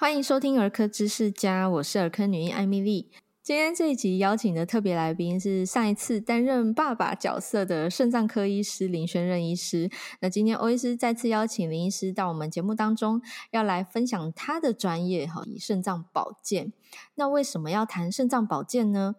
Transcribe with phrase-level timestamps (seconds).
[0.00, 3.10] 欢迎收听儿科知识家，我是儿科女医艾米丽。
[3.42, 9.90] 今天这一集邀请的特别来宾是上一次担任爸爸角色的肾脏科医师林轩任医师。
[10.20, 16.72] 那今天欧医师再次邀请林医师到我们节目当中，要来分享他的专业哈，以肾脏保健。
[17.16, 19.16] 那为什么要谈肾脏保健呢？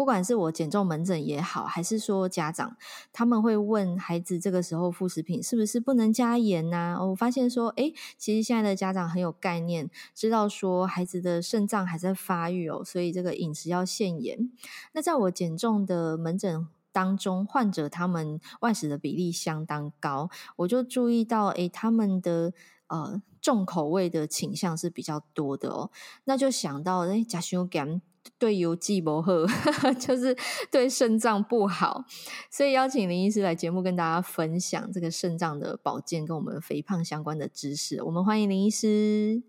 [0.00, 2.74] 不管是我减重门诊也好，还是说家长
[3.12, 6.98] 他们会问孩子这个时候副食品是不是不能加盐啊？
[7.04, 14.50] 我发现说，诶，其实现在的家长很有概念，知道说孩子的肾脏还在发育哦，所以这个饮食要限盐。
[14.92, 22.54] 那在我减重的门诊当中，患者他们外食的比例相当高，我就注意到，诶，他们的
[22.86, 25.90] 呃重口味的倾向是比较多的哦，
[26.24, 28.00] 那就想到，诶，加修减。
[28.38, 29.32] 对油剂不好，
[29.98, 30.36] 就是
[30.70, 32.04] 对肾脏不好，
[32.50, 38.02] 所以邀请林医师来节目跟大家分享这个肾脏的保健跟我们肥胖相关的知识。
[38.02, 39.42] 我们欢迎林医师。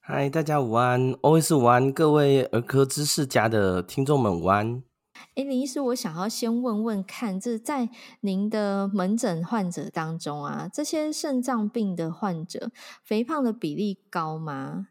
[0.00, 4.82] 嗨，大家午安，always 午安，各位儿科知识家的听众们午安。
[5.36, 7.88] 哎，林医师，我想要先问问看，这在
[8.20, 12.72] 您的门诊患者当中啊，这些肾脏病的患者，
[13.04, 14.88] 肥胖的比例高吗？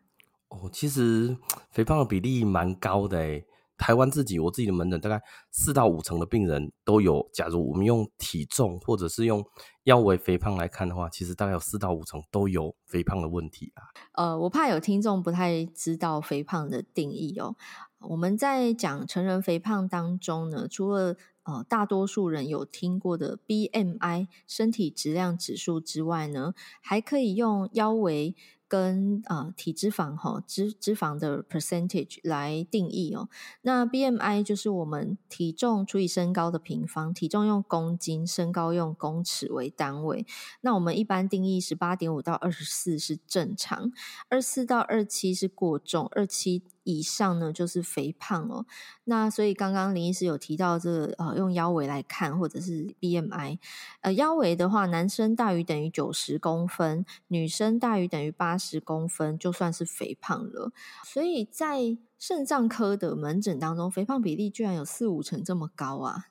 [0.52, 1.36] 哦，其实
[1.72, 3.46] 肥胖的比例蛮高的诶。
[3.78, 7.28] 台湾自己，我自己的门诊大概四到五成的病人都有。
[7.34, 9.44] 假如我们用体重或者是用
[9.86, 13.82] 腰围肥胖来看的话，其实大概有四到五成都有肥胖的问题啊。
[14.12, 17.56] 呃，我怕有听众不太知道肥胖的定义哦。
[18.02, 28.36] 我们在讲成人肥胖当中呢，除了呃大多数人有听过的 BMI 身体质量指数之外呢，还可以用腰围。
[28.72, 33.28] 跟啊体脂肪哈脂脂肪的 percentage 来定义哦。
[33.64, 40.26] 那 BMI 就是我们体重除以身高的平方，体重用公斤，身高用公尺为单位。
[40.62, 43.92] 那我们一般定义十八点五到二十四是正常，
[44.30, 46.64] 二四到二七是过重，二七。
[46.84, 48.66] 以上呢就是肥胖哦，
[49.04, 53.60] 那所以刚刚林医师有提到这个呃用腰围来看或者是 BMI，
[54.02, 60.72] 呃腰围的话，男生大于等于九十公分，女生大于等于八十公分就算是肥胖了。
[61.04, 66.31] 所以在肾脏科的门诊当中，肥胖比例居然有四五成这么高啊！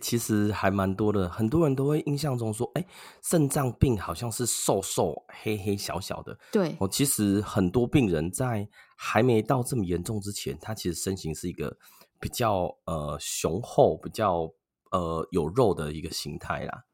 [0.00, 2.84] 其实还蛮多的，很多人都会印象中说，哎，
[3.22, 6.38] 肾脏病好像是瘦瘦、黑黑小小的。
[6.52, 11.76] 对，哦，其实很多病人在还没到这么严重之前，他其实身形是一个
[12.18, 14.50] 比较呃雄厚、比较
[14.90, 16.84] 呃有肉的一个形态啦。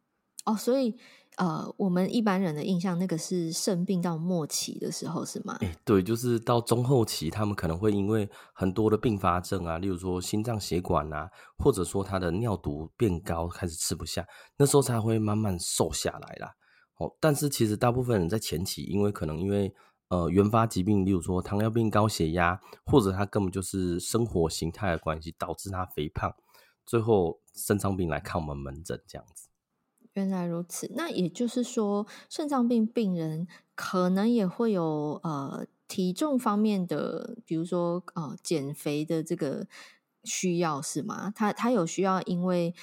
[0.44, 0.98] 哦，所以。
[1.36, 5.56] 呃，我们一般人的印象，那个是肾病到末期的时候，是吗？
[5.62, 11.28] 欸，对，就是到中后期，他们可能会因为很多的并发症啊，例如说心脏血管啊，
[11.58, 14.24] 或者说他的尿毒变高，开始吃不下，
[14.56, 16.52] 那时候才会慢慢瘦下来啦。
[16.98, 19.74] 哦，但是其实大部分人在前期，因为可能因为
[20.10, 26.32] 呃原发疾病，例如说糖尿病、高血压，或者他根本就是生活形态的关系，导致他肥胖，
[26.86, 29.48] 最后肾脏病来看我们门诊这样子。
[30.14, 39.66] 原来如此，那也就是说，肾脏病病人可能也会有呃体重方面的，比如说呃减肥的这个
[40.22, 41.32] 需要是吗？
[41.34, 42.74] 他他有需要，因为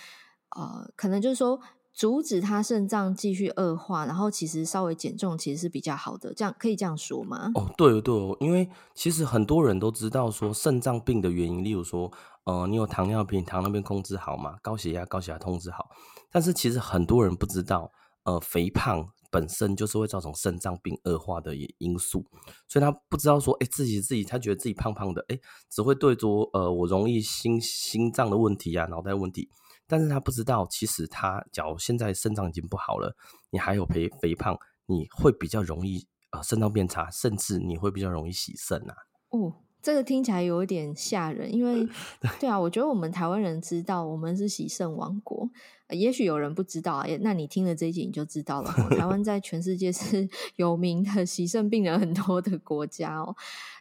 [0.56, 1.62] 呃可能就是说
[1.94, 7.52] 阻止他肾脏继续恶化，然后其实稍微减重其实是比较好的，这样可以这样说吗？
[7.56, 12.12] 哦，对哦对哦，因为其实很多人都知道说肾脏病的原因，例如说
[12.46, 14.58] 呃你有糖尿病，糖尿病控制好嘛？
[14.62, 15.90] 高血压，高血压控制好。
[16.32, 17.92] 但是其实很多人不知道，
[18.24, 22.26] 呃，肥胖本身就是会造成肾脏病恶化的因素，
[22.68, 25.38] 所以他不知道说，哎，自己自己，他觉得自己胖胖的，哎，
[25.70, 29.50] 只会对着，呃，我容易心心脏的问题啊，脑袋问题，
[29.92, 33.14] 但是他不知道，其实他假如现在肾脏已经不好了，
[33.50, 38.96] 你还有肥肥胖，你会比较容易，呃，肾脏变差，甚至你会比较容易洗肾啊。
[39.32, 39.54] 哦。
[39.84, 41.90] 这个听起来有一点吓人，因为
[42.40, 45.50] 对啊，我觉得我们台湾人知道我们是洗肾王国，
[45.90, 48.72] 也许有人不知道啊，那你听了这一集你就知道了。
[48.92, 53.36] 台湾在全世界是 有名的洗肾病人很多的国家哦。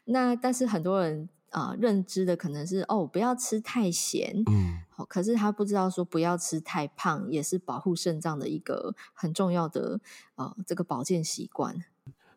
[0.07, 10.01] 那但是很多人啊、呃、认知的可能是哦，不要吃太咸，嗯，可是他不知道说不要吃太胖也是保护肾脏的一个很重要的
[10.37, 11.77] 呃这个保健习惯。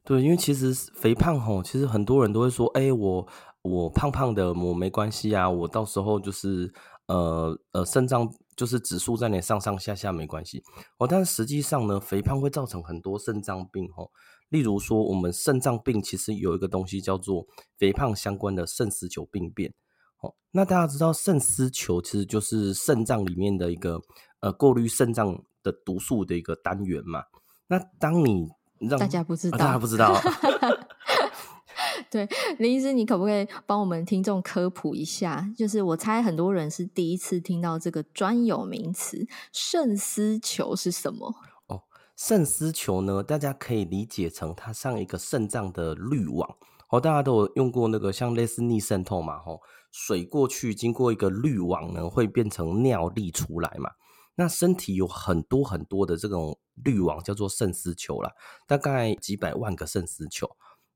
[0.04, 3.27] 对，因为其实肥胖吼，其实很多人都会说，哎，我。
[3.63, 6.69] 我胖胖的，我没关系啊，我到时候就是
[7.06, 10.62] 呃呃肾脏就是指数在那上上下下没关系
[10.98, 14.12] 哦，但实际上呢，肥胖会造成很多肾脏病哦，
[14.54, 19.74] 例如说我们肾脏病其实有一个东西叫做肥胖相关的肾丝球病变
[20.22, 24.00] 哦，那大家知道肾丝球其实就是肾脏里面的一个
[24.42, 27.24] 呃过滤肾脏的毒素的一个单元嘛，
[27.66, 28.48] 那当你
[28.78, 30.16] 让大家不知道，哦、大家不知道。
[32.12, 32.30] 对，
[32.60, 35.52] 林医师，你可不可以帮我们听众科普一下？
[35.58, 41.34] 就是我猜很多人是第一次听到这个专有名词“肾丝球”是什么？
[42.15, 46.57] 肾丝球呢，大家可以理解成它像一个肾脏的滤网。
[46.89, 49.62] 哦，大家都有用过那个像类似逆渗透嘛，吼，
[49.92, 53.89] 水过去经过一个滤网呢，会变成尿粒出来嘛。
[54.36, 58.31] 那身体有很多很多的这种滤网，叫做肾丝球啦，
[58.68, 60.48] 大概几百万个肾丝球。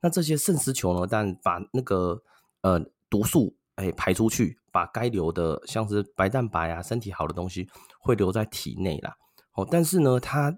[0.01, 2.21] 那这些肾丝球呢，但把那个
[2.61, 2.79] 呃
[3.09, 7.67] 毒素哎、排出去，把该留的像是白蛋白啊，身体好的东西
[7.99, 9.15] 会留在体内啦。
[9.53, 10.57] 哦，但是呢，它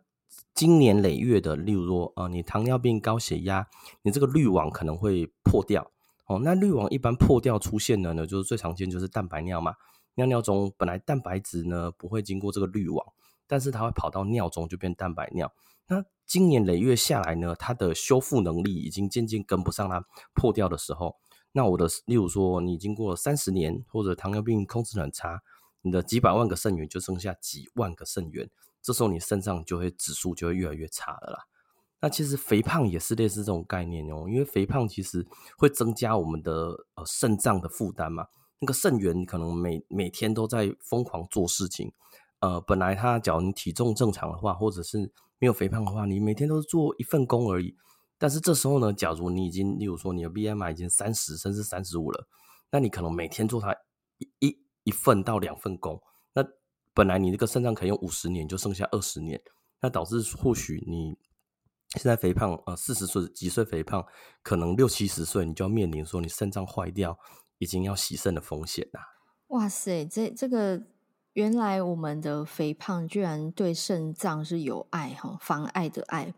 [0.54, 3.68] 今年累月的，例如说呃你糖尿病、高血压，
[4.02, 5.92] 你这个滤网可能会破掉。
[6.26, 9.74] 哦，那滤网一般破掉出现的呢，就是最常见就是蛋白尿嘛。
[10.16, 13.06] 尿尿中本来蛋白质呢不会经过这个滤网，
[13.48, 15.52] 但是它会跑到尿中就变蛋白尿。
[15.88, 20.06] 那今年累月下来呢，它的修复能力已经渐渐跟不上它
[20.36, 21.16] 破掉的时候。
[21.52, 25.42] 那我的，例如说你经过三十年或者糖尿病控制很差，
[25.82, 28.48] 你的几百万个肾源就剩下几万个肾源，
[28.82, 31.40] 这时候你肾脏就会指数就会越来越差了啦。
[32.02, 35.28] 那其实肥胖也是类似这种概念哦，因为肥胖其实
[35.58, 36.52] 会增加我们的
[36.96, 38.26] 呃肾脏的负担嘛。
[38.62, 41.92] 那个肾源可能每每天都在疯狂做事情，
[42.40, 47.76] 呃，本来他假如你体重正常的话，或者是没有肥胖的话，你每天都是做一份工而已。
[48.18, 52.28] 但是这时候呢，假如你已经，例如说你的 BMI 已经三十甚至三十五了，
[52.72, 53.74] 那你可能每天做它
[54.18, 56.02] 一一一份到两份工，
[57.00, 59.42] 本来你这个肾脏可以用五十年，就剩下二十年，
[59.80, 61.18] 那导致或许你
[61.94, 64.06] 现在肥胖，呃，四十岁几岁肥胖，
[64.44, 67.18] 可能六七十岁你就要面临说你肾脏坏掉，
[67.60, 69.02] 已经要洗肾的风险啦。
[69.48, 70.84] 哇塞，这这个。
[71.34, 76.34] 原来我们的肥胖居然对肾脏是有碍哈，妨碍的碍。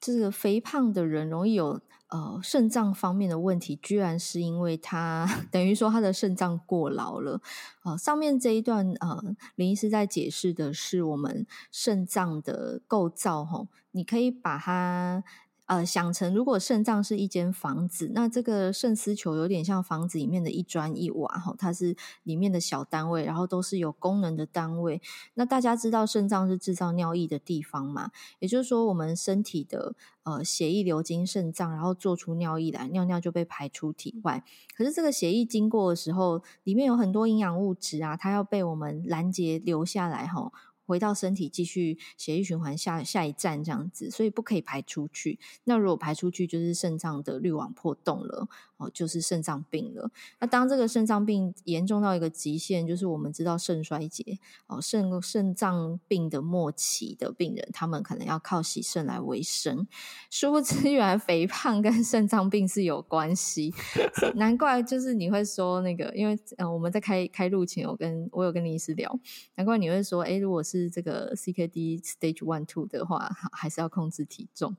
[0.00, 7.40] 这个肥胖的人容易有呃肾脏方面的问题，居然是因为他 等于说他的肾脏过劳了。
[7.84, 9.22] 呃，上面这一段呃
[9.54, 15.24] 林医师在解释的是我们肾脏的构造吼，你可以把它。
[15.66, 25.02] 呃，想成如果肾脏是一间房子，那这个肾丝球有点像房子里面的一砖一瓦哈，它是里面的小单位，然后都是有功能的单位。
[25.34, 28.12] 那大家知道肾脏是制造尿液的地方嘛？
[28.38, 34.44] 也就是说，我们身体的呃血液流经肾脏，然后做出尿液来，尿尿就被排出体外。
[34.76, 40.52] 可是这个血液经过的时候，里面有很多营养物质啊，它要被我们拦截留下来哈。
[40.86, 45.38] 回到身体继续血液循环下下一站这样子，所以不可以排出去。
[45.64, 50.10] 那如果排出去，就是肾脏的滤网破洞了哦，就是肾脏病了。
[50.38, 59.86] 那当这个肾脏病严重到一个极限，就是我们知道肾衰竭哦，肾肾脏病的末期的病人，他们可能要靠洗肾来维生。
[60.30, 63.72] 殊不知，原来肥胖跟肾脏病是有关系。
[64.36, 69.18] 难怪就是你会说那个，因为呃我们在开开录前，我跟我有跟林医师聊，
[69.54, 74.76] 难怪你会说，哎，如果是这个 CKD Stage One Two 的话，还是要控制体重。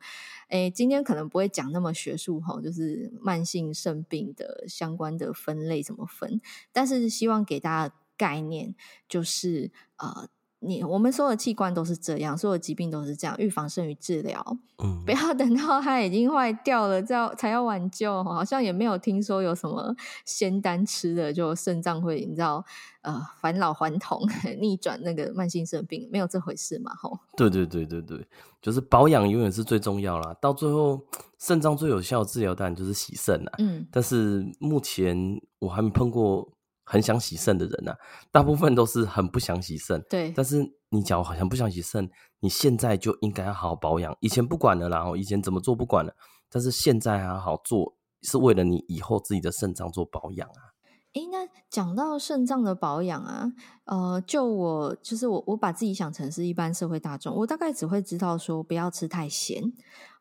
[0.49, 6.41] 诶，今天可能不会讲那么学术哈，就是慢性肾病的相关的分类怎么分，
[6.71, 8.75] 但是希望给大家概念，
[9.07, 10.29] 就是呃。
[10.59, 14.43] 你我们所有的器官都是这样，所有疾病都是这样，预防胜于治疗。
[14.83, 18.23] 嗯，不要等到它已经坏掉了，再才要挽救。
[18.23, 19.95] 好像也没有听说有什么
[20.25, 22.63] 仙丹吃的就肾脏会你知道
[23.01, 24.21] 呃返老还童
[24.59, 26.91] 逆转那个慢性肾病，没有这回事嘛？
[26.95, 27.19] 吼。
[27.35, 28.27] 对对对对对，
[28.61, 30.35] 就是保养永远是最重要啦。
[30.41, 30.99] 到最后
[31.37, 33.51] 肾脏最有效的治疗当然就是洗肾啦。
[33.59, 36.49] 嗯，但是目前我还没碰过。
[36.89, 37.97] 很想洗肾的人呐、啊，
[38.31, 40.01] 大部分都是很不想洗肾。
[40.09, 44.15] 对，但是你假如好像不想洗肾，你现在就应该要好好保养。
[44.21, 46.13] 以前不管了，然后以前怎么做不管了，
[46.49, 50.63] 但是现在还好好做，是为了你以后自己的肾脏做保养啊。
[51.13, 53.51] 哎，那讲到肾脏的保养啊，
[53.85, 59.63] 呃，就我就是我，我把自己想成是一般社会大众，我大概只会知道说不要吃太咸。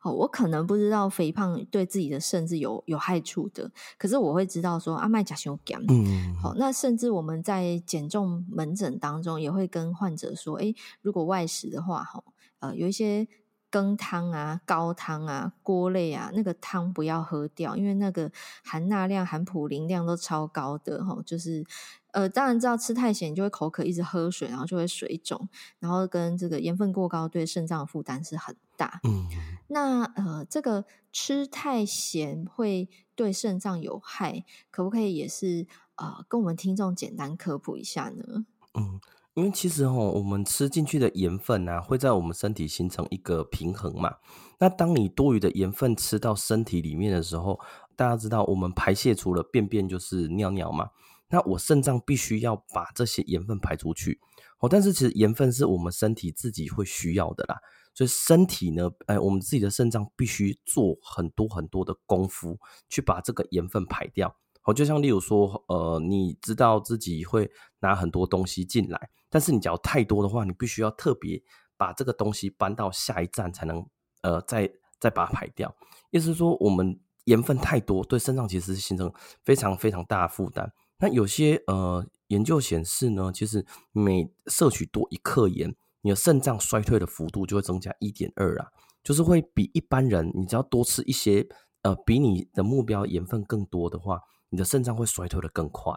[0.01, 5.83] 哦，我可能不知道肥胖对自己的肾是有有害处的，可是我会知道说阿麦甲熊肝。
[5.87, 12.23] 嗯，好，那甚至我们在减重门诊当中也会跟患者说，哎，如果外食的话，哈，
[12.59, 13.27] 呃，有一些。
[13.69, 18.31] 羹汤啊、高汤啊、锅类啊，那个汤不要喝掉，因为那个
[18.63, 21.21] 含钠量、含普林量都超高的哈。
[21.25, 21.65] 就是
[22.11, 29.01] 呃，当然知道吃太咸就会口渴，一直喝水，然后就会水肿，然后跟这个盐分过高对肾脏的负担是很大。
[29.03, 29.27] 嗯，
[29.67, 38.45] 那呃，这个吃太咸会对肾脏有害，可不可以也是呃，跟我们听众简单科普一下呢？
[38.73, 38.99] 嗯。
[39.37, 44.15] 因为其实齁，我们吃进去的盐分啊，会在我们身体形成一个平衡嘛。
[44.57, 47.59] 那当你多余的盐分吃到身体里面的时候，
[47.95, 50.89] 大家知道，我们排泄除了便便就是尿尿嘛，
[51.29, 54.19] 那我肾脏必须要把这些盐分排出去。
[54.57, 57.59] 哦，但是其实盐分是我们身体自己会需要的啦，
[57.93, 62.57] 所以身体呢，哎，我们自己的肾脏必须做很多很多的功夫
[62.89, 64.35] 去把这个盐分排掉。
[64.63, 67.49] 哦，就像例如说，呃，你知道自己会
[67.81, 71.41] 拿很多东西进来，但是你只要太多的话，你必须要特别
[71.77, 73.85] 把这个东西搬到下一站才能，
[74.21, 75.75] 呃，再再把它排掉。
[76.11, 79.11] 意思是说，我们盐分太多，对肾脏其实是形成
[79.43, 80.71] 非常非常大的负担。
[80.99, 82.05] 那有些呃。
[82.27, 88.67] 研究显示呢，其实每摄取多一克盐，你的肾脏衰退的幅度就会增加一点二啊，
[89.01, 91.47] 就是会比一般人，你只要多吃一些，
[91.83, 94.19] 呃，比你的目标盐分更多的话，
[94.49, 95.93] 你的肾脏会衰退的更快。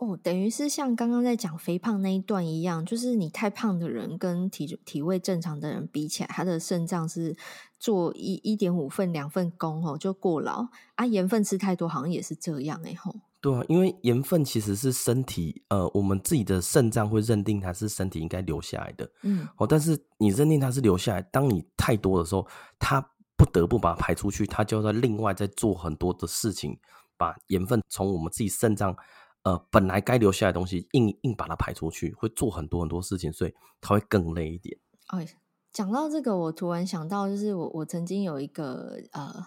[0.00, 7.36] 哦，等于是像刚刚在讲肥胖那一段一样，就是你太胖的人跟体体位正常的人比起来，他的肾脏是
[7.78, 11.06] 做一一点五份两份工哦，就过劳啊。
[11.06, 13.14] 盐分吃太多，好像也是这样哎吼。
[13.40, 22.46] 对啊，因为盐分其实是身体呃，我们自己的肾脏会认定它是身体应该留下来的，嗯，哦，但是你认定它是留下来，当你太多的时候，
[22.78, 23.00] 它
[23.36, 26.78] 不得不把它排出去，它就要在另外再做很多的事情，
[27.18, 28.96] 把盐分从我们自己肾脏
[29.44, 34.76] 呃本来该留下来的东西硬硬把它排出去，会做很多很多事情，所以他会更累一点。
[35.06, 35.26] 哎，
[35.72, 39.46] 讲到这个，我突然想到，就是我我曾经有一个呃。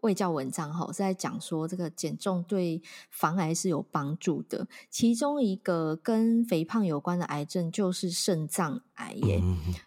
[0.00, 4.68] 卫教文章哈是在讲说，这个减重对防癌是有帮助的。
[4.90, 9.42] 其中一个跟肥胖有关的癌症就是肾脏癌耶，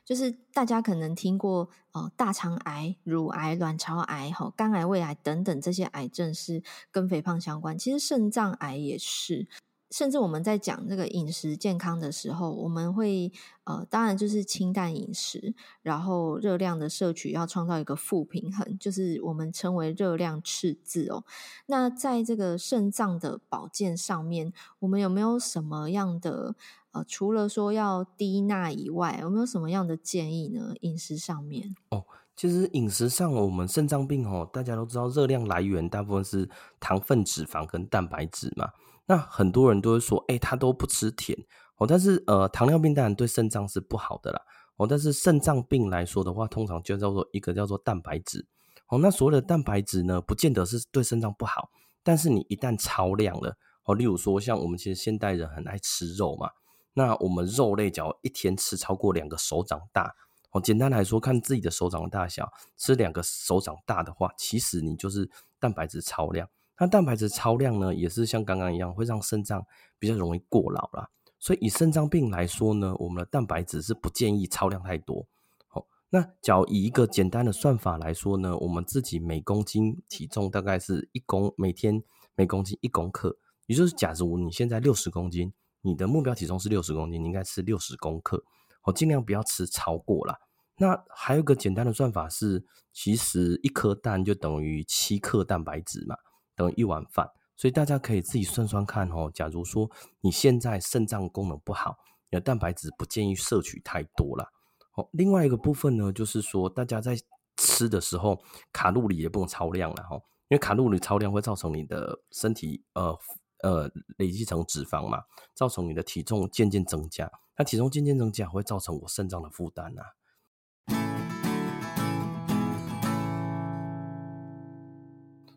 [0.05, 9.47] 就是大家可能听过哦，大肠癌、乳癌、卵巢癌、哈肝癌、胃癌等等这些癌症是跟肥胖相关，其实肾脏癌也是。
[9.91, 13.31] 甚至我们在讲这个饮食健康的时候，我们会
[13.65, 21.25] 呃，当然就是清淡饮食，然后热量的摄取要创造一个负平衡，就是我们称为热量赤字哦。
[21.65, 26.55] 那在这个肾脏的保健上面，我们有没有什么样的
[26.93, 30.73] 呃，除了说要低钠以外，有没有什么样的建议呢？
[30.79, 32.05] 饮食上面哦，
[32.35, 38.69] 其实饮食上我们肾脏病哦，大家都知道热量来源大部分是糖分、脂肪跟蛋白质嘛。
[39.11, 41.37] 那很多人都会说，哎、他都不吃甜
[41.75, 41.85] 哦。
[41.85, 44.41] 但是，呃，糖尿病当然对肾脏是不好的啦。
[44.77, 48.47] 哦，但是肾脏病来说的话，通常就叫做一个叫做蛋白质。
[48.87, 51.69] 哦，那所谓的蛋白质呢，不见得是对肾脏不好。
[52.03, 56.49] 但是你一旦超量了，哦，例如说像我们其实现代人很爱吃肉嘛，
[56.93, 60.15] 那我们肉类只要一天吃超过两个手掌大，
[60.51, 66.47] 哦，简单来说，看自己的手掌大小，吃两个手掌大的话，其实你就是蛋白质超量。
[66.77, 69.65] 那蛋白质超量呢，也是像刚刚一样，会让肾脏
[69.99, 71.09] 比较容易过劳啦。
[71.37, 75.27] 所以以肾脏病来说呢，我们的蛋白质是不建议超量太多。
[75.67, 82.03] 好，那假如以一个简单的算法来说呢，我们自己每公斤体重大概是一公每天
[82.35, 83.37] 每公斤一公克，
[83.67, 85.51] 也就是假如你现在六十公斤，
[85.81, 88.43] 你的目标体重是六十公斤，你应该吃六十公克，
[88.81, 90.37] 好，尽量不要吃超过啦。
[90.77, 96.15] 那还有个简单的算法是，其实一颗蛋就等于七克蛋白质嘛。
[96.55, 99.31] 等于一碗饭，所以大家可以自己算算看哦。
[99.33, 99.89] 假如说
[100.21, 101.97] 你现在肾脏功能不好，
[102.29, 104.51] 你的蛋白质不建议摄取太多了。
[104.95, 107.17] 哦，另外一个部分呢，就是说大家在
[107.57, 108.41] 吃的时候，
[108.73, 110.15] 卡路里也不能超量了哈，
[110.49, 113.17] 因为卡路里超量会造成你的身体呃
[113.63, 117.31] 呃累积成脂肪嘛，造成你的体重渐渐增加。
[117.57, 121.40] 那体重渐渐增加会造成我肾脏的负担啊。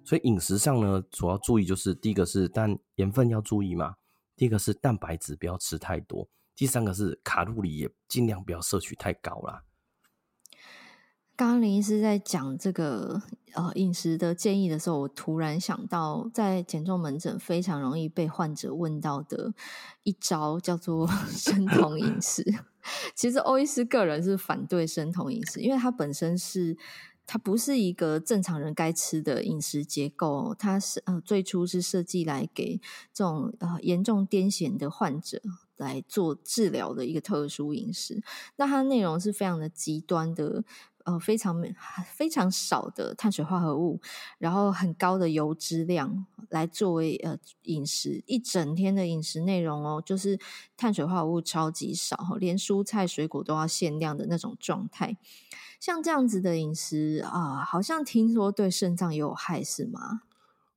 [0.05, 3.95] 所以饮食上呢，主要注意就是第一个是但盐分要注意嘛，
[4.37, 9.63] 第一个是蛋白质不要吃太多，第三个是卡路里也尽量不要摄取太高啦。
[11.37, 13.23] 刚刚林医师在讲这个
[13.55, 19.53] 呃饮食的建议的时候，我突然想到，在减重门诊非常容易被患者问到的
[20.03, 22.45] 一招叫做 生酮饮食。
[23.17, 26.77] 其实欧医师个人是反对生酮饮食，因为它本身是。
[27.27, 32.81] 它不是一个正常人该吃的饮食结构，它是呃最初是设计来给
[33.13, 35.41] 这种呃严重癫痫的患者
[35.77, 38.23] 来做治疗的一个特殊饮食。
[38.57, 40.63] 那它的内容是非常的极端的，
[41.05, 41.61] 呃非常
[42.15, 44.01] 非常少的碳水化合物，
[44.39, 50.39] 然后很高的油脂量来作为呃饮食一整天的饮食内容哦，就是
[50.77, 55.17] 碳水化合物超级少，连蔬菜水果都要限量的那种状态。
[55.85, 60.23] 像这样子的饮食啊，好像听说对肾脏有害，是吗？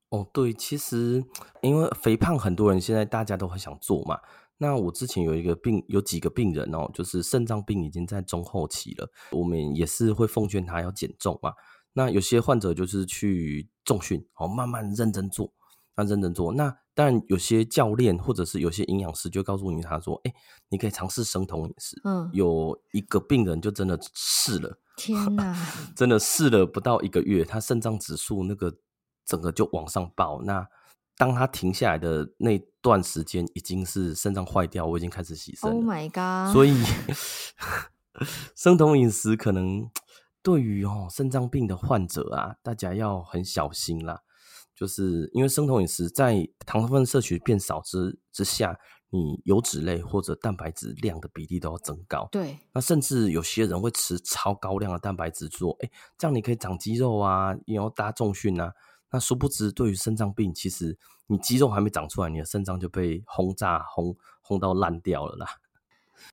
[0.09, 1.23] 哦，对，其实
[1.61, 4.19] 因为肥胖，很多人现在大家都很想做嘛。
[4.57, 11.53] 那我之前有一个病，有几个病人哦，就是肾脏病已经在中后期了，我们也是会奉劝他要减重嘛。
[11.93, 15.53] 那有些患者就是去重训，哦，慢慢认真做，
[15.95, 16.51] 那认真做。
[16.51, 20.33] 那当然有些教练或者是有些营养师就告诉你，他说：“哎，
[20.67, 25.55] 你可以尝试生酮饮食。”嗯，有一个病人就真的试了，天哪，
[25.95, 28.75] 真的试了不到一个月，他肾脏指数那个
[29.23, 30.41] 整个就往上报。
[30.41, 30.67] 那
[31.15, 35.71] 当他停下来的那段时间，已经是肾脏坏掉，我已经开始洗肾。
[35.71, 36.53] Oh my god！
[36.53, 36.75] 所以
[38.55, 39.89] 生酮饮食可能
[40.41, 44.21] 对于哦肾脏病的患者啊，大家要很小心啦。
[44.75, 48.77] 就是因为生酮饮食在糖分摄取变少之之下，
[49.09, 52.27] 你油脂类或者蛋白质量的比例都要增高。
[52.31, 58.73] 对，那甚至有些人会吃超高量的蛋白质，说：“哎，这样你可以长肌肉啊，然后搭重训啊。”
[59.09, 60.97] 那殊不知，对于肾脏病，其实
[61.27, 65.47] 你肌肉还没长出来，你的肾脏就被轰炸轰轰到烂掉了啦！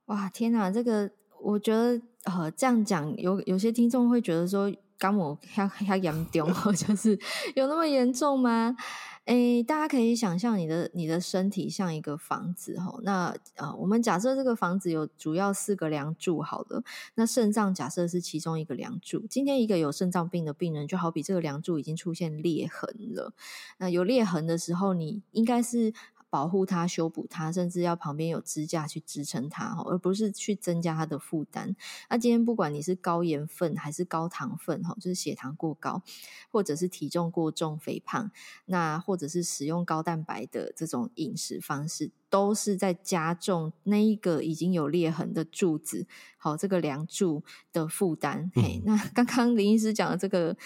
[0.07, 7.18] 哇，天哪，这个我觉得呃，这样讲有有些听众会觉得说，肝膜还还严重， 就是
[7.54, 8.76] 有那么严重吗？
[9.24, 16.84] 诶，大家可以想象你的你的身体像一个房子哈，那呃，我们假设这个房子有主要四个梁柱，好了，
[17.14, 19.26] 那肾脏假设是其中一个梁柱。
[19.30, 23.32] 今天一个有肾脏病的病人，就好比这个梁柱已经出现裂痕了。
[23.78, 25.94] 那有裂痕的时候，你应该是。
[26.34, 31.76] 保护它、修补它，甚至要旁边有支架去支撑它，而不是去增加它的负担。
[32.10, 36.02] 那今天不管你是高盐分还是高糖分，哈，就是血糖过高，
[36.50, 38.32] 或者是体重过重、肥胖，
[38.64, 46.04] 那或者是使用高蛋白的这种饮食方式，都是在加重那一个已经有裂痕的柱子，
[46.36, 48.50] 好，这个梁柱的负担。
[48.56, 50.56] 嗯、嘿，那刚刚林医师讲的这个。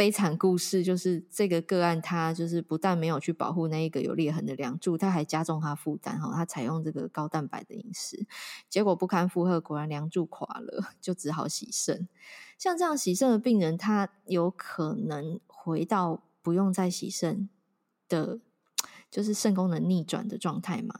[0.00, 6.32] 悲惨故事就是这个个案，他就是不但没有去保护那一个有裂痕的梁柱，他还加重他负担哈。
[6.34, 8.26] 他采用这个高蛋白的饮食，
[8.70, 12.08] 结果不堪负荷，果然梁柱垮了， 就只好洗肾。
[12.56, 17.50] 像这样洗肾的病人，他有可能回到不用再洗肾
[18.08, 18.40] 的，
[19.10, 20.94] 就是肾功能逆转的状态吗？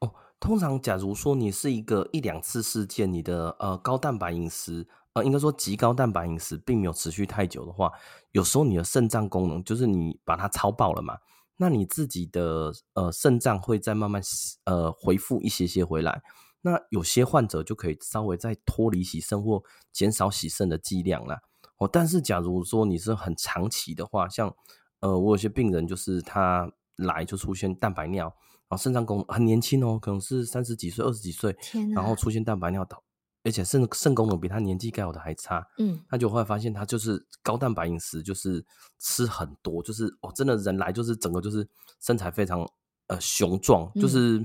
[0.00, 4.88] 哦，通常假如说你是一个一两次事件，你的呃高蛋白饮食。
[5.14, 7.90] 呃，应该说极高蛋白饮食并没有持续太久的话，
[8.32, 11.18] 有时候你的肾脏功能就是你把它超爆了嘛，
[11.56, 14.20] 那你自己的呃肾脏会再慢慢
[14.64, 16.22] 呃恢复一些些回来。
[16.62, 21.40] 那有些患者就可以稍微再脱离洗肾或减少洗肾的剂量啦。
[21.76, 24.52] 哦，但是假如说你是很长期的话，像
[25.00, 28.24] 呃我有些病人就是他来就出现蛋白尿，
[28.68, 31.56] 然后肾脏功能很年轻哦，可能是三十几岁、二十几岁，
[31.94, 33.02] 然后出现蛋白尿倒。
[33.44, 38.64] 而且肾肾功能比他年纪该有的还差，嗯，他就后来发现他就是高蛋白饮食，就是
[38.98, 41.68] 吃很多，就是哦，真的人来就是整个就是
[42.00, 42.66] 身材非常
[43.08, 44.38] 呃雄壮，就是、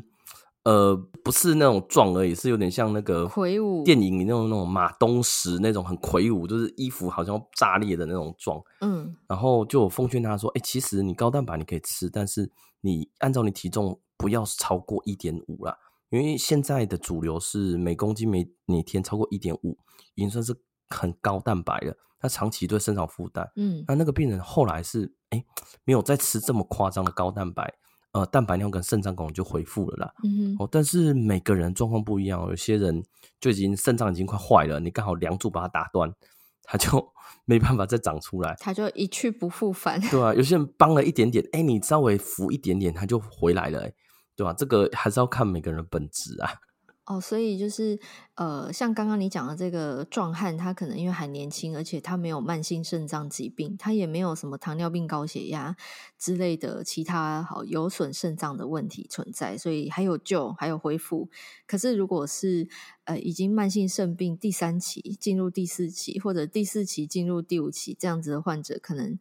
[0.64, 3.86] 嗯、呃不是那种壮而已，是有点像那个魁梧。
[3.86, 15.78] 电影里那种那种马东石那种很魁梧，就是衣服好像炸裂的那种壮，嗯，然后就奉劝他说，哎、欸，其实你高蛋白你可以吃，但是你按照你体重不要超过一点五啦。
[16.10, 19.78] 因为现在的主流是每公斤每每天超过一点五，
[20.16, 20.56] 已经算是
[20.90, 21.96] 很高蛋白了。
[22.22, 25.42] 他长期对肾脏负担，嗯，那那个病人后来是哎
[25.86, 27.74] 没有再吃这么夸张的高蛋白，
[28.12, 30.14] 呃，蛋白尿跟肾脏功能就恢复了啦。
[30.26, 33.02] 嗯哼，哦，但是每个人状况不一样，有些人
[33.40, 36.14] 就已经肾脏已经快坏了，你刚好梁柱把它打断，
[36.64, 37.14] 他就
[37.46, 40.02] 没办法再长出来，他就一去不复返。
[40.02, 43.94] 对啊，有些人帮了一点点，哎，你稍微扶一点点，他就回来了，哎。
[44.40, 44.54] 对吧？
[44.58, 46.50] 这个还是要看每个人的本质啊。
[47.04, 48.00] 哦，所以就是
[48.36, 55.76] 呃，像刚刚你讲的这个壮汉，他可能因为还年轻，而且他没有慢性肾脏疾病，他也没有什么糖尿病、高血压
[56.18, 61.28] 之类的其他好有损肾脏的问题存在，所以还有救，还有恢复。
[61.68, 62.70] 可是如果是
[63.04, 69.18] 呃已经慢性肾病第三期进入第四期，或者第四期进入第五期这样子的患者，可能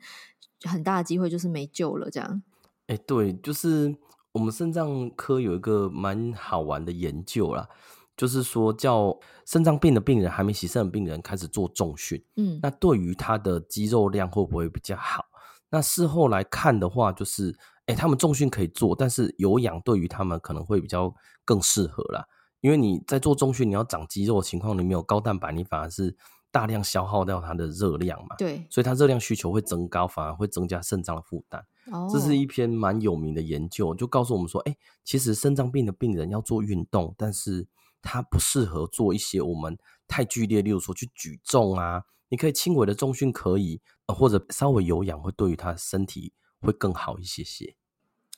[0.63, 2.11] 很大的机会就是没救了。
[2.11, 2.43] 这样，
[2.87, 3.97] 哎，对，就是。
[4.33, 7.69] 我们肾脏科有一个蛮好玩的研究啦，
[8.17, 15.25] 就是说叫肾脏病的病人还没洗肾的病人开始做重训，嗯，那对于他的肌肉量会不会比较好？
[15.71, 21.15] 那事后来看的话，就是，哎，他们重训可以做，但是有氧对于他们可能会比较
[21.45, 22.25] 更适合啦，
[22.61, 26.17] 因为你在做重训，你要长肌肉的情况，你没有高蛋白，你反而是
[26.51, 31.65] 大量消耗掉它的热量嘛，对，所以它热量需求会增高，反而会增加肾脏的负担。
[32.13, 37.67] 这是一篇蛮有名的研究，就告诉我们说，哎，其实肾脏病的病人要做运动，但是
[38.03, 47.75] 他不适合做一些我们太剧烈，例如说去举重啊，你可以轻微的重训可以，或者稍微有氧会对于他身体会更好一些些。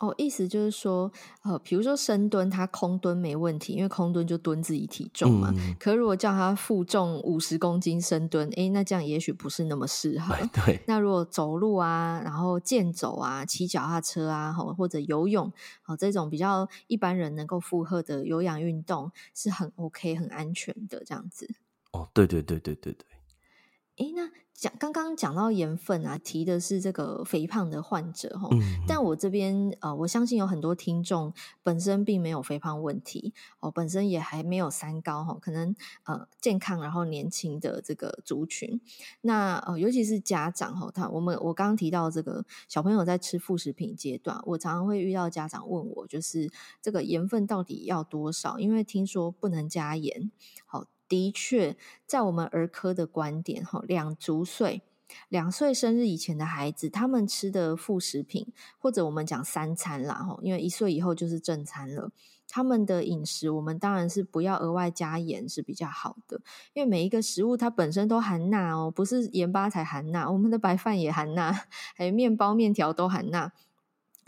[0.00, 5.52] 哦，意思就是说，呃，比如说深蹲，他空蹲没问题，因为空蹲就蹲自己体重嘛。
[5.54, 10.34] 嗯、可如果叫他负重五十公斤深蹲，诶，那这样也许不是那么适合。
[10.52, 10.80] 对。
[10.86, 15.52] 那如果走路啊，然后健走啊，骑脚踏车啊，或者游泳，
[15.84, 21.46] 哦，这种比较一般人能够负荷的有氧运动，是很 OK、很安全的这样子。
[21.92, 23.04] 哦，对对对对对对。
[23.96, 24.30] 诶，那。
[24.52, 35.74] 讲刚刚讲到盐分啊，提的是这个肥胖的患者哈，嗯嗯，但我这边呃，我相信有很多听众本身并没有肥胖问题哦，本身也还没有三高哈，可能
[36.04, 38.82] 呃健康然后年轻的这个族群，
[39.22, 48.58] 那呃尤其是家长哈，他我们我刚刚提到这个小朋友在吃副食品阶段，我常常会遇到家长问我，就是这个盐分到底要多少？
[48.58, 50.30] 因为听说不能加盐，
[50.66, 50.84] 好。
[51.10, 54.82] 的确，在我们儿科的观点，哈，两足岁、
[55.28, 58.46] 两岁生日以前的孩子，他们吃的副食品，
[58.78, 62.12] 或者我们讲三餐啦，哈，因为一岁以后就是正餐了。
[62.52, 66.40] 他们的饮食，我们当然是不要额外加盐是比较好的，
[66.74, 71.52] 因为每一个食物它本身都含钠哦，不是盐巴才含钠，我们的白饭也含钠，
[71.94, 73.52] 还有面包、面条都含钠。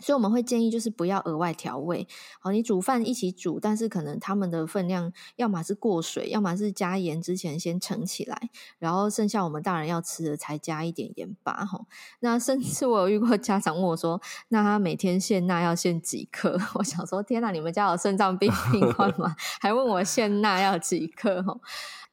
[0.03, 2.05] 所以我们会建议，就是不要额外调味。
[2.41, 11.65] 好，你煮饭一起煮，但是可能他们的分量，要么是过水，要么是加盐之前先盛起来，然后剩下我们大人要吃的才加一点盐巴。
[11.65, 11.85] 哈，
[12.19, 19.35] 那甚至我有遇过家长问我说：“那他每天限钠要限几克？” 我想说：“天哪，你们家有肾脏病 病患吗？
[19.61, 21.57] 还问我限钠要几克？”哈。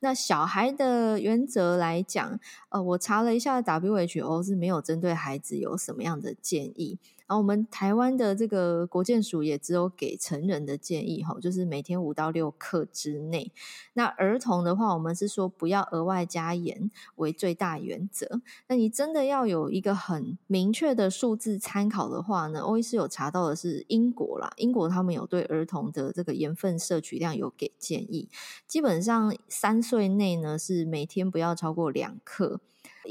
[0.03, 6.99] 那小孩的原则来讲，呃，我查了一下，WHO 是没有针对孩子有什么样的建议。
[7.27, 13.53] 然后我们台湾的这个国健署也只有给成人的建议，哈，就是每天五到六克之内。
[13.93, 18.41] 那儿童的话，我们是说不要额外加盐为最大原则。
[18.67, 28.29] 那你真的要有一个很明确的数字参考的话呢，欧医师有查到的是英国啦，英国他们有对儿童的这个盐分摄取量有给建议，
[28.67, 32.60] 基本上三岁内呢是每天不要超过两克，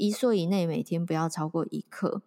[0.00, 2.22] 一岁以内每天不要超过一克。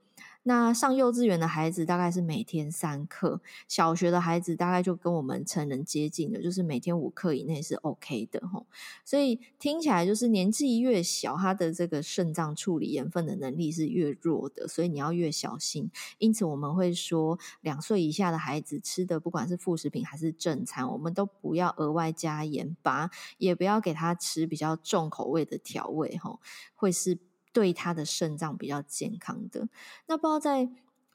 [0.46, 8.68] 那上幼稚园的孩子大概是每天三克，小学的孩子大概就跟我们成人接近的，就是每天五克以内是 OK 的吼。
[9.06, 15.90] 所以听起来就是年纪越小，他的这个肾脏处理盐分的能力是越弱的，所以你要越小心。
[16.18, 26.42] 因此我们会说，两岁以下的孩子吃的不管是副食品还是正餐，我们都不要额外加盐巴，也不要给他吃比较重口味的调味吼，
[26.76, 27.18] 会是。
[27.54, 29.70] 对他的肾脏比较健康的，
[30.08, 30.70] 那不知道在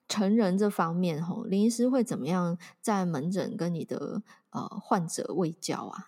[0.09, 6.07] 成人这方面，吼林医师会怎么样在门诊跟你的呃患者喂教啊？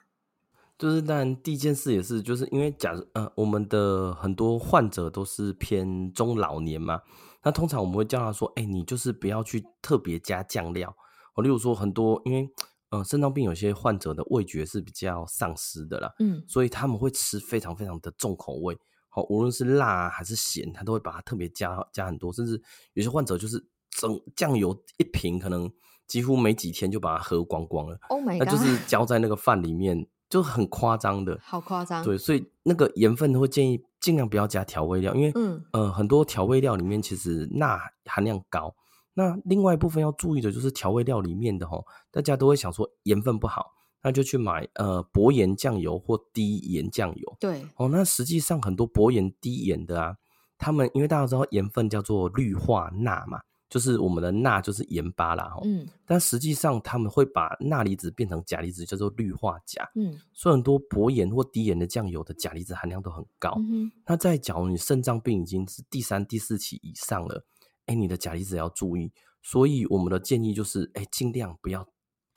[0.78, 7.02] 就是，当然第一件事也是，就是因为假如呃，我们的很多患者都是偏中老年嘛，
[7.42, 10.96] 那通常我们会叫他说，哎，你就是不要去特别加酱料，
[11.34, 12.48] 哦，例如说很多，因为
[12.88, 18.78] 呃，肾脏病有些患者的味觉是比较丧失的啦，嗯，所以他们会吃非常非常的重口味。
[19.10, 22.62] 好，无论是辣还是咸，他都会把它特别加加很多，甚至
[22.94, 25.70] 有些患者就是整酱油一瓶，可能
[26.06, 27.98] 几乎没几天就把它喝光光了。
[28.08, 28.46] Oh my god！
[28.46, 31.38] 那就是 浇在那个饭里面，就很夸张的。
[31.42, 32.04] 好夸张。
[32.04, 38.74] 对，所以那个盐分都会建议尽量不要加调味料，因为嗯呃很多调味料里面其实钠含量高。
[39.14, 43.72] 那另外一部分要注意的就是调味料里面的哈，大家都会想说盐分不好。
[44.02, 47.36] 那就去买呃薄盐酱油或低盐酱油。
[47.38, 50.16] 对哦，那实际上很多薄盐低盐的啊，
[50.58, 55.62] 他们因为大家知道盐分叫做氯化钠嘛，就是我们的钠就是盐巴啦哦。
[55.64, 55.86] 嗯。
[56.04, 59.88] 但实际上他们会把钠离子变成钾离子，叫做氯化钾。
[59.94, 60.18] 嗯。
[60.32, 63.54] 所以很多薄盐或低盐的酱油的钾离子含量都很高。
[63.58, 63.90] 嗯。
[64.06, 67.44] 那在假如你肾脏病已经是第三、第四期以上了，
[67.86, 69.12] 哎，你的钾离子要注意。
[69.42, 71.86] 所以我们的建议就是，哎，尽量不要。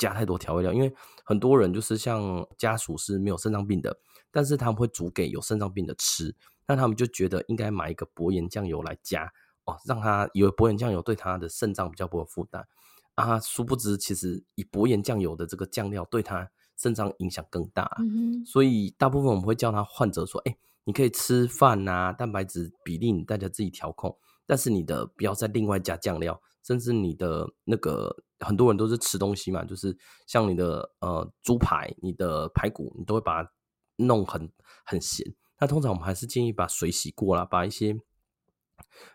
[0.04, 3.98] 加太多调味料，因为很多人就是像家属是没有肾脏病的，
[4.32, 6.36] 但是他们会煮给有肾脏病的吃，
[6.68, 9.32] 那他们就觉得应该买一个薄盐酱油来加
[9.64, 12.68] 哦，让他以为薄盐酱油对他的肾脏比较不会负担
[13.16, 26.42] 啊，殊不知其实以薄盐酱油的这个酱料对他肾脏影响更大，嗯，所以大部分我们会叫他患者说，哎，你可以吃饭啊，蛋白质比例你大家自己调控，但是你的不要再另外加酱料。
[26.66, 33.50] 甚至你的那个很多人都是吃东西嘛，就是像你的呃猪排、你的排骨，你都会把它
[33.98, 34.52] 弄很
[34.86, 35.34] 很咸。
[35.60, 37.96] 那通常我们还是建议把水洗过了，把一些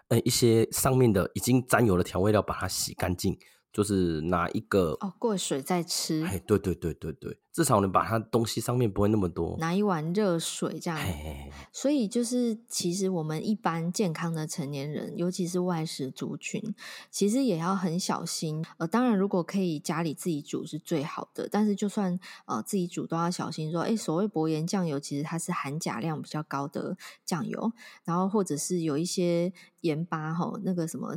[0.08, 3.38] 呃一些上面的已经沾油的调味料把它洗干净，
[3.72, 6.24] 就是拿一个哦过水再吃。
[6.24, 10.98] 哎，对对对对对，至少你把它东西上面不会那么多，拿一碗热水这样。
[10.98, 16.74] 嘿嘿嘿，所以就是，其实我们一般健康的成年人，尤其是外食族群，
[17.10, 18.64] 其实也要很小心。
[18.76, 23.72] 呃，当然，如果可以家里自己煮是最好的，但是就算呃自己煮都要小心。
[23.72, 27.72] 说，哎，所谓薄盐酱油，其实它是含钾量比较高的酱油，
[28.04, 29.52] 然后或者是有一些。
[29.82, 31.16] 盐巴哈，那个什么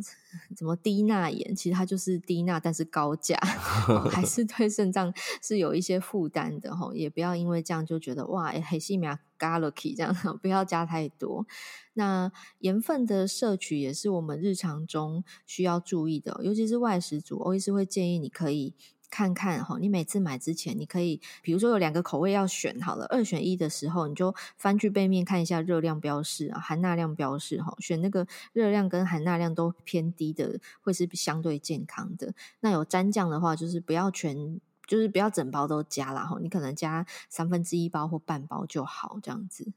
[0.56, 3.36] 什么低钠盐，其实它就是低钠，但是高钾，
[4.12, 6.92] 还是对肾脏是有一些负担的哈。
[6.94, 11.46] 也不要因为这样就觉得哇，黑细苗加了去这样， 不要加太多。
[11.94, 18.74] 那盐分的摄取也是我们日常中需要注意的，尤其是外食族，欧医师会建议你可以。
[19.14, 32.34] 看看哈，你每次买之前，你可以比如说有两个口味要选好了，二选一的时候，你就翻去背面看一下热量标示啊，含钠量标示哈，选那个热量跟含钠量都偏低的，会是相对健康的。
[32.62, 39.72] 那有蘸酱的话，就是不要全，就是不要整包都加啦哈，你可能加三分之一包或半包就好，这样子。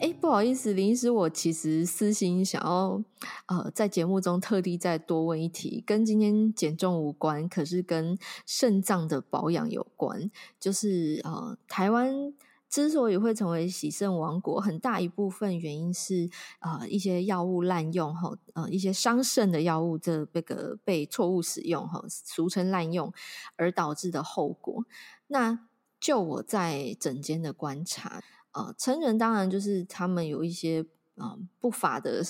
[0.00, 3.02] 哎，不好意思，林医师，我其实私心想要，
[3.46, 10.30] 呃，在节目中特地再多问一题，跟今天减重无关，可是跟肾脏的保养有关。
[10.60, 12.34] 就是呃，台湾
[12.74, 23.12] 之所以会成为洗肾王国，很大一部分原因是呃一些药物滥用后，呃一些伤肾的药物这这个被错误使用哈，俗称滥用
[23.54, 24.84] 而导致的后果。
[25.28, 25.68] 那
[26.00, 28.20] 就我在诊间的观察。
[28.50, 30.84] 呃，成人当然就是他们有一些
[31.16, 32.24] 啊、不法的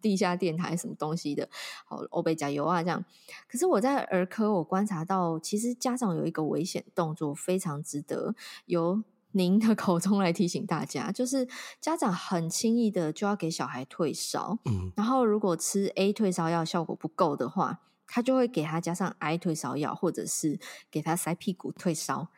[0.00, 1.48] 地下电台什么东西的，
[1.88, 3.04] 哦，欧贝加油啊这样。
[3.48, 9.04] 可是我在儿科，我观察到，其实家长有一个危险动作，非常值得由
[9.36, 11.46] 您的口中来提醒大家，就是
[11.80, 20.58] 家长很轻易的就要给小孩退烧，嗯，然后如果吃 A 退烧药效果不够的话，他就会给他加上 I 退烧药，或者是
[20.90, 22.28] 给他塞屁股退烧，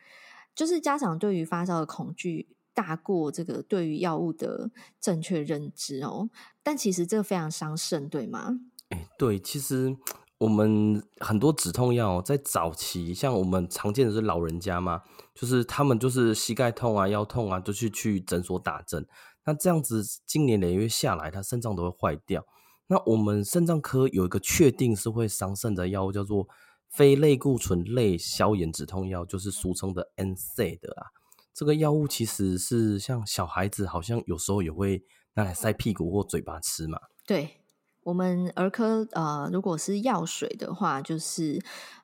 [0.53, 2.49] 就是家长对于发烧的恐惧。
[2.71, 6.29] 大过这个对于药物的正确认知哦，
[6.63, 8.57] 但其实这个非常伤肾，对吗？
[8.87, 9.97] 哎，对，其实
[10.39, 15.03] 我们很多止痛药在早期，像我们常见的是老人家嘛，
[15.35, 19.05] 就是他们就是膝盖痛啊、腰痛啊，都去去诊所打针。
[19.45, 22.45] 那这样子经年累月下来，他肾脏都会坏掉。
[22.87, 26.47] 那我们肾脏科有一个确定是会伤肾的药物，叫做
[26.87, 31.07] 非类固醇类消炎止痛药，就是俗称的 NSA 的啊。
[31.53, 36.97] 这个药物其实是像小孩子，好像有时候也会拿来塞屁股或嘴巴吃嘛。
[37.27, 37.58] 对，
[38.09, 41.61] 我们儿科呃，如果是药水的话，就是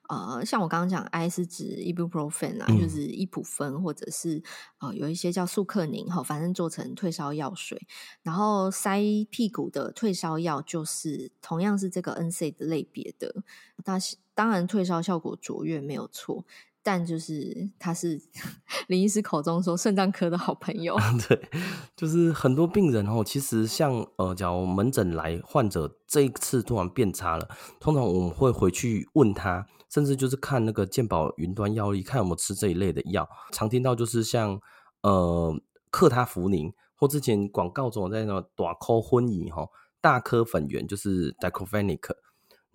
[0.08, 4.40] 呃，像我刚刚讲，I 是指 ibuprofen 啊，嗯、就是伊普芬，或者是
[4.78, 7.88] 呃，有一些叫速克宁哈，反正做成退烧药水。
[8.22, 13.34] 然后塞屁股的退烧药，就是同样是这个 NSAID 类别的，
[13.82, 16.44] 但是当然退烧效果卓越，没有错。
[16.86, 18.16] 但就是他是
[18.86, 20.96] 林医师口中说肾脏科的好朋友，
[21.26, 21.50] 对，
[21.96, 27.48] 就是很多病人哦，其实像呃，假如门诊来患者这一次突然变差了，
[27.80, 33.28] 通常我们会回去问他，甚至就是看那个健保云端药历，看有没有吃这一类的药。
[33.50, 34.60] 常听到就是像
[35.02, 35.52] 呃
[35.90, 39.66] 克他福宁，或之前广告中在那大颗粉圆哈，
[40.00, 42.14] 大颗粉圆就是 Diclofenac。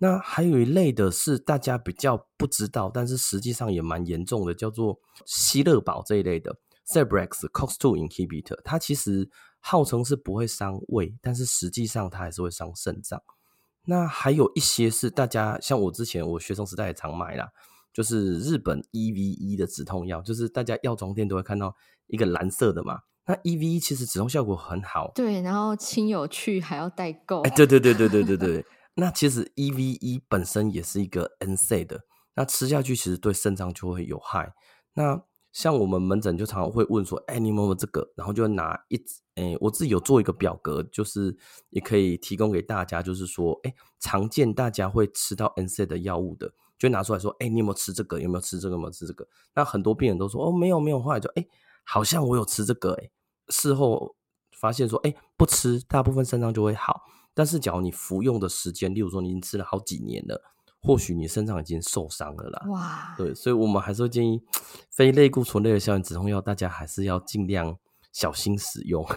[0.02, 6.56] 那还有一类的是大家比较不知道，但是实际上也蛮严重的，叫做希乐宝这一类的
[6.88, 13.22] Celebrex COX-2 inhibitor，它其实号称是不会伤胃，但是实际上它还是会伤肾脏。
[13.84, 17.52] 那还有一些是大家像我之前我学生时代也常买啦，
[17.92, 21.76] 就是日本 EVE 的止痛药，就是大家药妆店都会看到
[22.08, 23.02] 一个蓝色的嘛。
[23.24, 28.66] 那 EVE 其实止痛效果很好，对，然后亲友去还要代购，哎，对对对对对对对。
[28.94, 32.00] 那其实 EVE 本身也是一个 NC 的，
[32.34, 34.52] 那吃下去其实对肾脏就会有害。
[34.94, 38.12] 那像我们门诊就常常会问说，哎、欸，你有没有这个？
[38.16, 38.96] 然后就拿一，
[39.34, 41.36] 哎、我自己有做一个表格，就是
[41.70, 48.18] 也可以提供给大家，就是说，哎、常见大家会吃到 NC 的药物的，就拿出来说，哎、你有没有吃这个？
[48.18, 48.74] 有没有吃这个？
[48.74, 49.26] 有没有吃这个？
[49.54, 51.46] 那很多病人都说，哦，没有没有，后来就，哎、
[51.84, 53.10] 好像我有吃这个、欸，哎，
[53.48, 54.16] 事后
[54.58, 57.02] 发现说，哎、不吃，大部分肾脏就会好。
[57.34, 60.42] 但是，假如你服用的时间，例如说你已经吃了好几年了，
[60.80, 62.66] 或许你身上已经受伤了啦。
[62.68, 64.42] 哇，对，所以我们还是会建议
[64.90, 67.76] 非类固醇类的消炎止痛药，大家还是要尽量
[68.12, 69.06] 小心使用。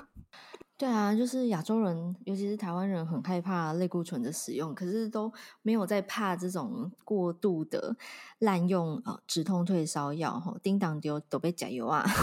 [0.77, 7.95] 对啊，就是亚洲人，尤其是台湾人，很害怕类固醇的使用，可是都没有在怕这种过度的
[8.39, 10.37] 滥用啊、呃，止痛退烧药。
[10.37, 12.05] 哈，叮当丢都被加油啊。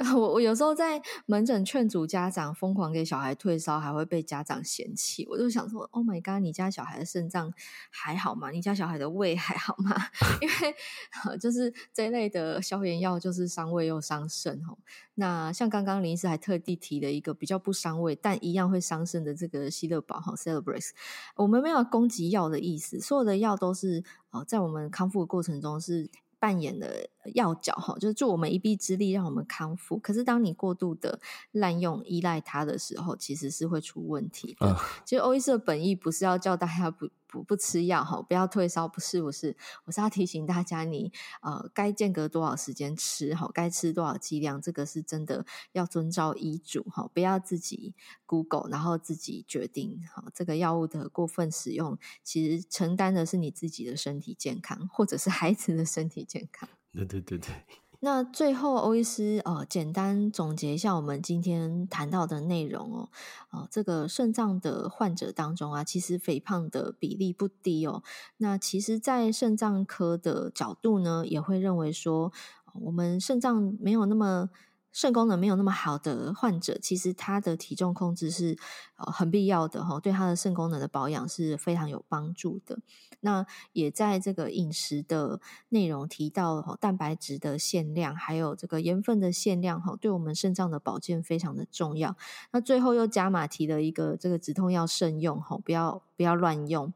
[0.16, 5.26] 我我有时候在门诊劝阻家长疯狂给小孩退烧，还会被家长嫌弃。
[5.28, 7.52] 我就想说，Oh my god，你家小孩的肾脏
[7.90, 8.50] 还好吗？
[8.50, 9.94] 你家小孩的胃还好吗？
[10.40, 10.74] 因为
[11.38, 14.78] 就是这一类的消炎药，就是伤胃又伤肾哦。
[15.16, 20.92] 那像刚刚林医师还特地提了一个比较不伤胃，但一样会伤肾的这个希乐宝哈 Celebrex，
[21.36, 24.02] 我们没有攻击药的意思，所有的药都是
[24.46, 26.08] 在我们康复的过程中是。
[26.40, 29.98] 扮演的要角哈，就是助我们一臂之力，让我们康复。
[29.98, 31.20] 可是当你过度的
[31.52, 34.66] 滥用、依赖它的时候，其实是会出问题的。
[34.66, 34.80] Uh.
[35.04, 47.94] 其实欧医师的本意不是要叫大家不不不吃药哈，不要退烧，不是不是，我是要提醒大家你，你呃该间隔多少时间吃哈，该吃多少剂量，这个是真的要遵照医嘱哈，不要自己
[48.26, 50.24] Google 然后自己决定哈。
[50.34, 56.68] 这个药物的过分使用，其实承担的是你自己的身体健康，或者是孩子的身体健康。
[56.92, 57.48] 对对对对。
[58.02, 63.08] 那最后，欧医师呃，简单总结一下我们今天谈到的内容哦。
[63.50, 68.02] 呃，这个肾脏的患者当中啊，其实肥胖的比例不低哦。
[68.38, 72.32] 那其实，在肾脏科的角度呢，也会认为说，
[72.80, 74.48] 我们肾脏没有那么。
[74.92, 78.56] 肾功能没有那么好的患者，其实他的体重控制是
[78.96, 82.78] 呃很必要的哈，对他的肾功能的保养是非常有帮助的。
[83.20, 92.16] 那也在这个饮食的内容提到蛋白质的限量，还有这个盐分的限量哈，对我们肾脏的保健非常的重要。
[92.50, 96.92] 那最后又加码提了一个这个止痛药慎用哈，不要不要乱用。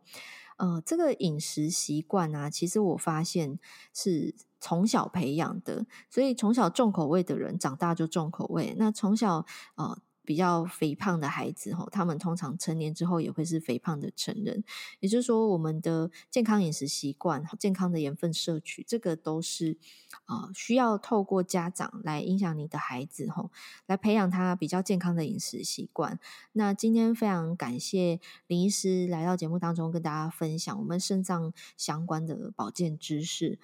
[0.64, 3.58] 呃，这个饮食习惯啊，其实我发现
[3.92, 4.34] 是。
[4.66, 8.74] 从小培养的，所以从小重口味的人长大就重口味。
[8.78, 14.64] 那从小呃比较肥胖的孩子吼，他们通常成年之后也会是肥胖的成人。
[15.00, 19.76] 也就是说，我们的健康饮食习惯、健康的盐分摄取，这个都是
[20.24, 23.50] 啊、需要透过家长来影响你的孩子吼，
[23.86, 26.18] 来培养他比较健康的饮食习惯。
[26.52, 33.58] 那今天非常感谢林医师来到节目当中跟大家分享我们肾脏相关的保健知识。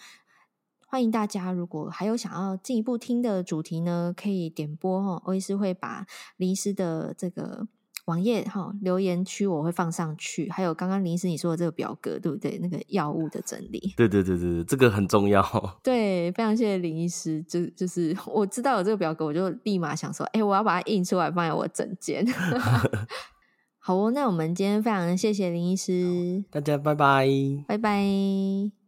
[0.91, 6.05] 欢迎大家，如果还有想要进一步听的主题呢，可以点播哈，欧医师会把
[6.37, 7.69] 林医师的这个
[8.07, 12.59] 网页哈留言区我会放上去，还有刚刚林医师你说的这个表格，对不对？
[12.61, 15.41] 那个药物的整理，对对对对，这个很重要。
[15.81, 22.27] 对，非常谢谢林医师，就就是我知道有这个表格，我就立马想说，哎，我要把它印出来放在我整间。
[23.79, 27.29] 好哦，那我们今天非常谢谢林医师，大家拜拜，
[27.69, 28.80] 拜拜。